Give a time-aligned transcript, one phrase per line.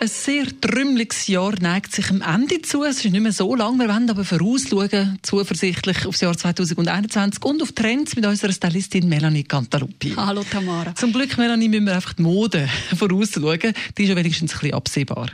[0.00, 2.84] Ein sehr trümmeliges Jahr neigt sich am Ende zu.
[2.84, 3.80] Es ist nicht mehr so lang.
[3.80, 9.42] Wir wollen aber vorausschauen, zuversichtlich aufs Jahr 2021 und auf Trends mit unserer Stylistin Melanie
[9.42, 10.14] Cantaluppi.
[10.16, 10.94] Hallo Tamara.
[10.94, 13.72] Zum Glück, Melanie, müssen wir einfach die Mode vorausschauen.
[13.96, 15.30] Die ist ja wenigstens ein bisschen absehbar.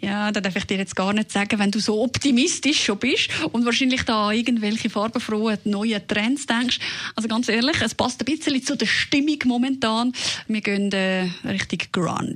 [0.00, 3.30] Ja, da darf ich dir jetzt gar nicht sagen, wenn du so optimistisch schon bist
[3.52, 6.80] und wahrscheinlich da an irgendwelche farbenfrohen neuen Trends denkst.
[7.14, 10.12] Also ganz ehrlich, es passt ein bisschen zu der Stimmung momentan.
[10.48, 12.34] Wir gehen äh, Richtung Grunge.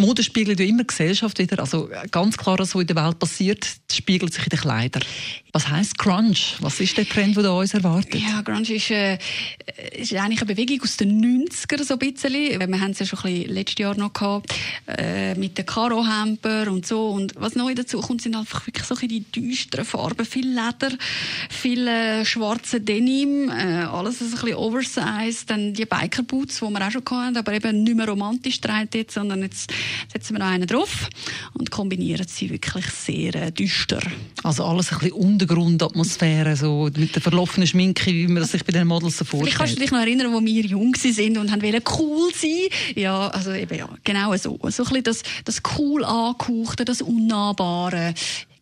[0.00, 1.58] Mode spiegelt ja immer Gesellschaft wieder.
[1.60, 5.02] Also ganz klar, was in der Welt passiert, spiegelt sich in den Kleidern.
[5.52, 6.36] Was heißt Grunge?
[6.60, 8.14] Was ist der Trend, der uns erwartet?
[8.14, 9.18] Ja, Grunge ist, äh,
[9.96, 12.32] ist eigentlich eine Bewegung aus den 90ern so ein bisschen.
[12.32, 14.54] Wir haben es ja schon ein bisschen letztes Jahr noch gehabt,
[14.86, 17.08] äh, mit den Karo-Hemper und so.
[17.08, 20.24] Und was neu dazu kommt, sind einfach wirklich so die düsteren Farben.
[20.24, 20.96] Viel Leder,
[21.48, 25.50] viel äh, schwarze Denim, äh, alles ein bisschen oversized.
[25.50, 29.14] Dann die Biker-Boots, die wir auch schon hatten, aber eben nicht mehr romantisch getragen jetzt,
[29.14, 29.72] sondern jetzt
[30.12, 31.08] setzen wir noch einen drauf
[31.54, 34.00] und kombinieren sie wirklich sehr äh, düster.
[34.42, 38.72] Also alles ein bisschen Untergrundatmosphäre, so mit der verlaufenen Schminke, wie man das sich bei
[38.72, 39.56] den Models so vorstellt.
[39.56, 42.68] Kannst du dich noch erinnern, wo wir jung sind und haben wollen cool sein.
[42.94, 44.58] Ja, also eben ja, genau so.
[44.68, 48.14] So ein bisschen das, das cool angehauchte, das Unnahbare.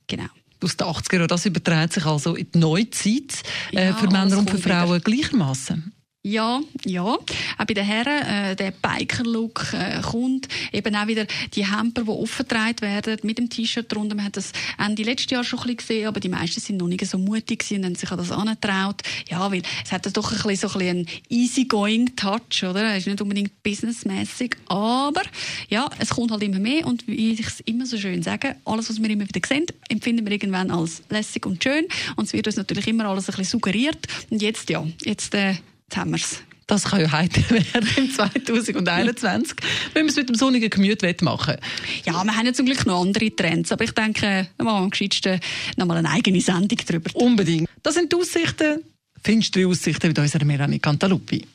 [0.06, 0.28] Genau
[0.62, 1.28] aus den 80er Jahren.
[1.28, 5.92] Das überträgt sich also in die Neuzeit äh, ja, für Männer und für Frauen gleichermaßen.
[6.24, 7.04] Ja, ja.
[7.04, 10.48] Auch bei den Herren, äh, der Biker-Look äh, kommt.
[10.72, 14.16] Eben auch wieder die Hemper, die aufgetragen werden mit dem T-Shirt drunter.
[14.16, 14.52] Man hat das
[14.84, 17.64] Ende letztes Jahr schon ein bisschen gesehen, aber die meisten sind noch nicht so mutig
[17.70, 19.00] und haben sich an das angetraut.
[19.30, 22.92] Ja, weil es hat doch ein bisschen so ein bisschen einen easygoing Touch, oder?
[22.92, 25.22] Es ist nicht unbedingt businessmäßig, aber
[25.68, 28.90] ja, es kommt halt immer mehr und wie ich es immer so schön sage, alles,
[28.90, 32.48] was wir immer wieder sehen, empfinden wir irgendwann als lässig und schön und es wird
[32.48, 35.54] uns natürlich immer alles ein bisschen suggeriert und jetzt, ja, jetzt äh,
[35.88, 36.42] Jetzt haben wir es.
[36.66, 39.56] Das kann ja heute werden im 2021,
[39.94, 41.56] wenn wir es mit dem sonnigen Gemüt machen
[42.04, 44.90] Ja, wir haben ja zum Glück noch andere Trends, aber ich denke, wir machen am
[44.90, 45.40] gescheitsten
[45.78, 47.10] noch mal eine eigene Sendung darüber.
[47.14, 47.70] Unbedingt.
[47.82, 48.84] Das sind die Aussichten,
[49.24, 51.46] finstere Aussichten mit unserer Melanie Cantaluppi.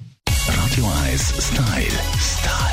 [0.47, 1.99] Radio 1 Style.
[2.19, 2.72] Style.